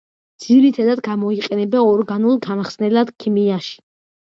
ძირითადათ 0.45 1.01
გამოიყენება 1.09 1.85
ორგანულ 1.93 2.43
გამხსნელად 2.49 3.17
ქიმიაში. 3.23 3.83